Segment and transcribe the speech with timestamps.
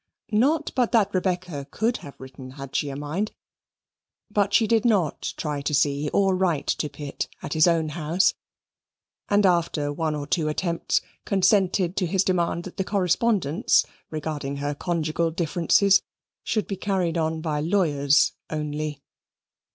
[0.33, 3.33] Not but that Rebecca could have written had she a mind,
[4.31, 7.89] but she did not try to see or to write to Pitt at his own
[7.89, 8.33] house,
[9.29, 14.73] and after one or two attempts consented to his demand that the correspondence regarding her
[14.73, 16.01] conjugal differences
[16.43, 19.03] should be carried on by lawyers only.